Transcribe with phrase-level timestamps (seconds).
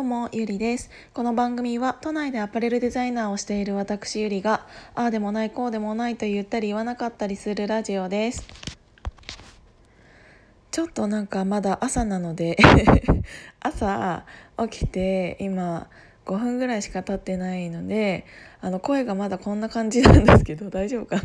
[0.00, 0.88] どうもゆりです。
[1.12, 8.48] この番組は都内でアパレルデザイナーをしている私ゆりがああでもないこうでもないと言ったり言わなかったりするラジオです。
[10.70, 12.56] ちょっとなんかまだ朝なので
[13.60, 14.24] 朝
[14.70, 15.90] 起きて今
[16.24, 18.24] 5分ぐらいしか経ってないので
[18.62, 21.22] あの声がまだこんな感じなんですけど大丈夫かな？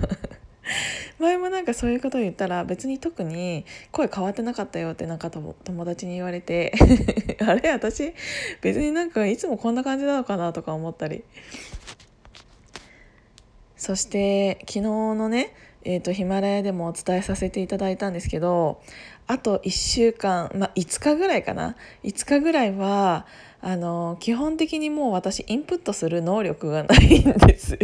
[1.19, 5.55] 前もなんかそういうことを言ったら別に特に声変わってなかったよってなんか友
[5.85, 6.73] 達に言われて
[7.39, 8.13] あれ私？
[8.61, 11.23] 別になんかいつもこんな感じなのかなとか思ったり。
[13.77, 15.53] そして昨日のね
[15.87, 18.81] えーと、ヒマラヤでもお伝えさせていただいたんですけど
[19.27, 23.27] あと1週間、まあ、5日ぐらいかな？5日ぐらいは
[23.61, 27.77] あの基本的にもう私インプットする能力がないんですよ。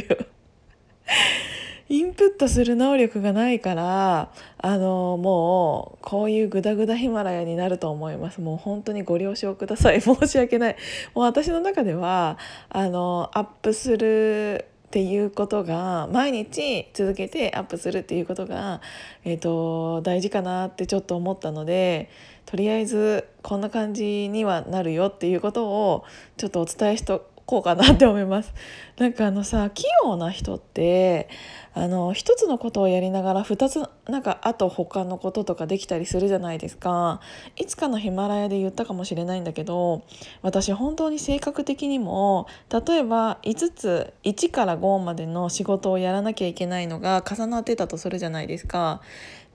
[1.92, 8.40] インプットする能力がないからあのもうこういうグダグダヒマラヤになると思います。
[8.40, 10.00] もう本当にご了承ください。
[10.02, 10.78] 申し訳ない。
[11.14, 12.38] もう私の中では
[12.70, 18.80] あのアップするっていうことが毎日続けてアップするっていうことが、
[19.26, 22.10] えーと、大事かなってちょっと思ったので
[22.46, 26.06] とりあえずこんな感じにはなるよっていうことを
[26.38, 28.54] ちょっとお伝えしとこうかなって思います。
[28.98, 31.28] なんかあのさ器用な人って
[31.74, 37.22] あの一つのことをやりながら二つなんかあと他のこととかできたりするじゃないですか
[37.56, 40.04] いつかのヒマラヤで言ったかもしれないんだけど
[40.42, 49.02] 私本当に性格的にも例えば5つ1から5までの仕事をやらなきゃいけないのが重なってたとするじゃないですか。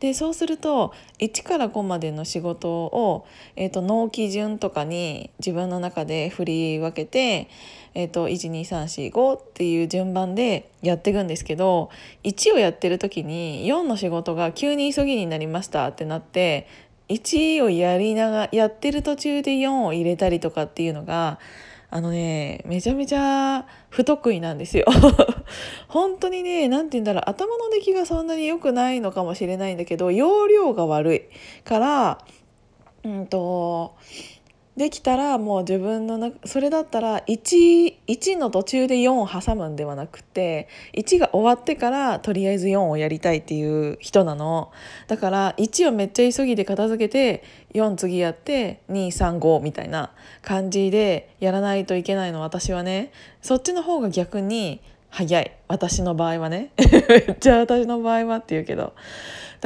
[0.01, 7.49] でそうすると1から5までの仕事を、えーと、納期順とかに自分の中で振り分けて、
[7.99, 11.89] えーと、12345っていう順番でやっていくんですけど
[12.25, 16.69] 1をやってる時に4の仕事が急に急ぎになりましたってなって
[17.09, 21.39] 1をやりながらやってる途中で4を入れたりとかっていうのが
[21.89, 24.85] あのねめちゃめちゃ不得意なんですよ。
[25.89, 31.23] 本当にね何て言うんだろう頭の出来がそんなに良くないのかもしれないんだけど容量が悪い
[31.65, 32.19] から
[33.05, 33.95] うんと
[34.77, 44.71] できたらもう自分のなそれだったら 1, 1の途中で4を挟むんではなくて1が終わってからとりあえず4をやりたいっていう人なの。
[45.09, 47.43] だから1をめっちゃ急ぎで片付けて
[47.73, 52.43] 4次やって235みたいな感じでやらないといけないの。
[52.43, 55.57] 私はねそっちの方が逆に早い。
[55.69, 56.73] 私の場合はね。
[57.09, 58.93] めっちゃ私の場合はって言うけど。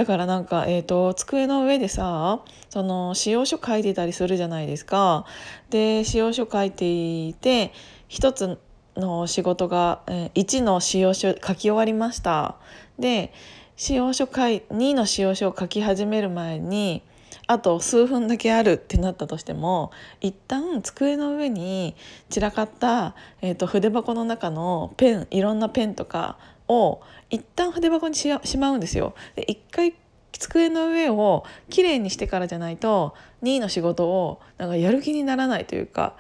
[0.01, 2.41] だからなんか、えーと、机の上でさ
[2.71, 5.27] その使用書書いてたりするじゃないですか。
[5.69, 7.75] で使用書書いていて
[8.09, 8.59] 一つ
[8.97, 12.57] の仕事が、えー、1の使用書書き終わりました。
[12.99, 13.35] で
[13.77, 17.03] 使用書書い2の使用書を書き始める前に
[17.47, 19.91] あと数分だけあるってなったとしても
[20.23, 21.95] 一旦机の上に
[22.31, 26.39] 散らかった、えーと、筆箱の中のペンいろんなペンとか
[26.71, 29.15] を一旦筆箱にしまうんですよ。
[29.35, 29.95] で一回
[30.33, 36.17] 机の上をきれいにしてからじゃないと2位の仕事をなんかやる気にならないというか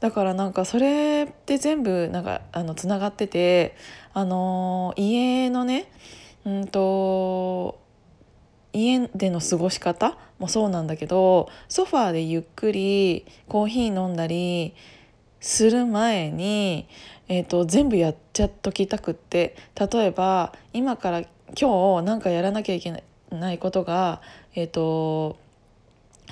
[0.00, 3.76] だからなんかそれって全部なんかあのつながってて
[4.12, 5.90] あの家のね
[6.44, 7.78] うんと
[8.72, 14.74] 家での過ごし方もそうなんだけどソファーでゆっくりコーヒー飲んだり
[15.44, 16.88] する前に、
[17.28, 21.20] えーと、全部やっちゃっときたくって例えば今から
[21.60, 24.22] 今日何かやらなきゃいけないことが、
[24.54, 25.36] えーと、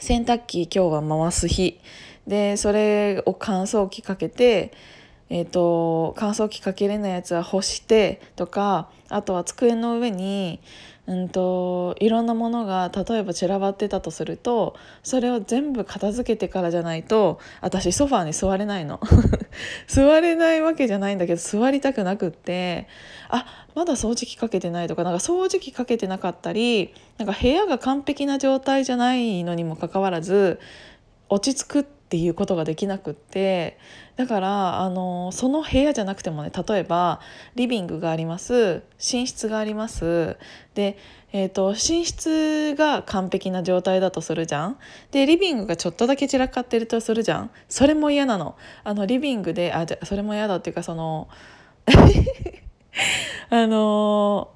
[0.00, 1.78] 洗濯機今日は回す日。
[2.26, 4.72] でそれを乾燥機かけて、
[5.34, 10.60] えーと乾燥機かけれないやつは干してとかあとは机の上に
[11.06, 19.00] うんといろんなものが例えば散らばってたとするとそれを全部片付けてからじゃないと私ソファーに座れないの。
[19.88, 22.86] 座れないわけじゃないんだけど座りたくなくって
[23.30, 30.60] あまだ掃除機かけてないとかなんか掃除機かけてなかったりなんか部屋が完璧な状態じゃないのにもかかわらず
[31.30, 33.78] 落ち着くってていうことができなくって
[34.16, 37.20] だからあのその部屋じゃなくてもね例えば
[37.54, 40.36] リビングがあります寝室があります
[40.74, 40.98] で、
[41.32, 44.78] えーと、寝室が完璧な状態だとするじゃん。
[45.10, 47.50] でリビングがちょっとだけ散らかってるとするじゃん。
[47.70, 48.56] それも嫌なの。
[48.84, 51.28] あのリビングであじゃそれも嫌だっていうかその
[53.48, 54.50] あの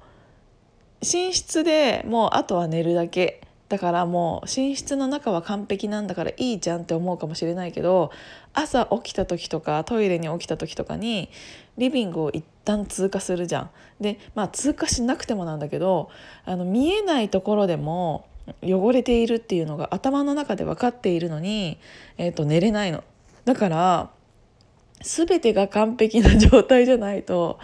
[1.01, 3.41] 寝室でもうあとは寝るだけ。
[3.69, 8.11] だからもう寝室の中は完璧なんだからいいじゃんって思うかもしれないけど
[8.53, 11.29] 朝起きた時とかトイレに起きた時とかに
[11.77, 13.69] リビングを一旦通過するじゃん。
[13.99, 16.09] でまあ通過しなくてもなんだけど
[16.45, 18.25] あの見えないところでも
[18.63, 21.77] 汚れているっていうのが頭の中で分かっているのに、
[22.17, 23.03] えー、と寝れないの。
[23.43, 24.09] だから
[25.01, 27.59] 全てが完璧な状態じゃないと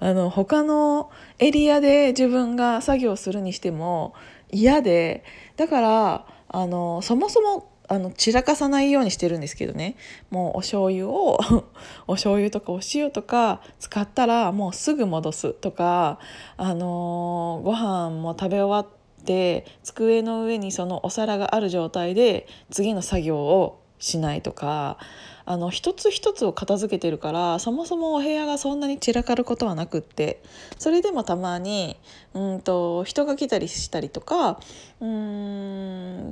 [0.00, 4.14] あの他のエリアで自分が作業するにしても
[4.50, 5.24] 嫌で
[5.56, 9.96] だからあのそもそもあの散らかさないようにしてるんですけどね。
[10.30, 11.40] もうお醤油を
[12.06, 16.18] お醤油とかお塩とか使ったらもうすぐ戻すとか
[16.58, 24.98] あのー、ご飯も食べ終わって机の上にそのお皿がある状態で次の作業をしないとか
[25.44, 30.42] あの一つ一つを片付けてるからそもそもお部屋がそんなに散らかることはなくって
[30.78, 31.96] それでもたまに
[32.34, 34.60] うんと人が来たりしたりとか
[35.00, 36.30] うん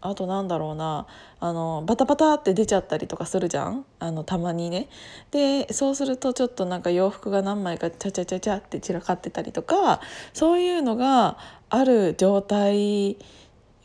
[0.00, 1.06] あとなんだろうな
[1.38, 3.84] あのバタバタって出ちゃったりとかするじゃん？
[4.00, 4.88] あのたまにね。
[5.30, 10.00] でそうするとちょっとなんか洋服が何枚かチャチャチャチャって散らかってたりとか
[10.32, 11.38] そういうのが
[11.70, 13.16] ある状態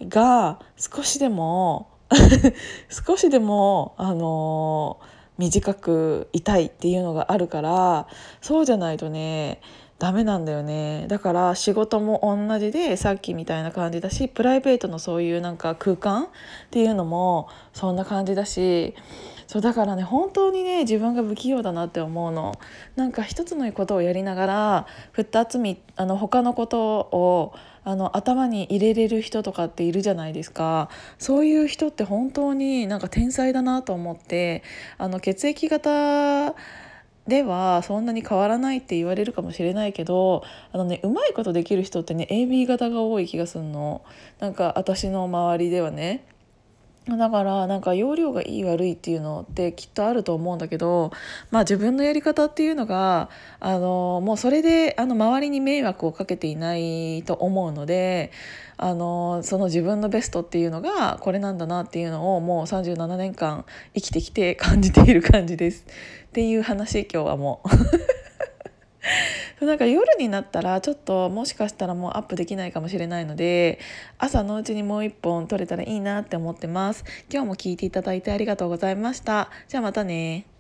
[0.02, 1.88] が少しでも
[2.90, 5.06] 少しでも、あのー、
[5.38, 8.08] 短く痛いっていうのがあるから
[8.42, 9.60] そうじゃないとね
[9.98, 11.06] ダメなんだよね。
[11.10, 16.28] だから仕事も同じでさっきみたいな感じだしプライベートのそういうなんか空間っ
[16.72, 18.96] ていうのもそんな感じだし
[19.52, 22.58] そうだからね本当にね自分が不器用だなって思うの。
[22.96, 24.88] なんか一つのことをやりながら
[25.18, 27.54] 2つみあの他のことを
[27.84, 30.88] あの頭に入れれる人とかっているじゃないですか。
[31.18, 34.64] そういう人って本当になんか天才だなと思って
[34.98, 36.56] あの血液型
[37.28, 44.02] ではそんなに変わらないって言われるかもしれないけどあのねうまいことできる人ってね AB 型が多い気がするの。
[44.40, 46.24] なんか私の周りではね。
[47.08, 51.12] だからなんか容量がいい悪いっていうのってきっとあると思うんだけど、
[51.50, 58.32] まあ、自分のやり方っていうのがあのもうそれであの周りに迷惑をかけていないと思うので
[58.78, 63.66] あのその自分のベストっていうのがこれなんだなっていうのをもう37年間
[63.96, 65.86] 生きてきて感じている感じです
[66.28, 68.21] っていう話今日はもう。
[69.62, 73.80] なんか夜になったらちょっともしかしたらもうアップできないかもしれないので
[74.18, 77.06] 朝のうちにもう一本撮れたらいいなって思ってます。
[77.32, 79.50] 今日も聞いていただいてありがとうございました。
[79.68, 80.51] じゃあまたね。